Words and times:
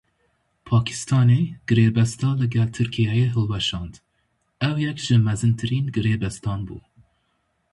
Pakistanê 0.71 1.41
girêbesta 1.67 2.29
li 2.39 2.47
gel 2.53 2.69
Tirkiyeyê 2.75 3.27
hilweşand, 3.35 3.93
ew 4.67 4.77
yek 4.85 4.97
ji 5.05 5.15
mezintirîn 5.27 5.85
girêbestan 5.95 6.59
bû. 6.67 6.77